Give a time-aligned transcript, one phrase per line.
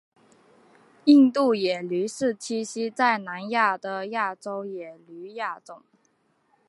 [1.05, 5.83] 印度野驴是栖息在南亚的亚洲野驴亚种。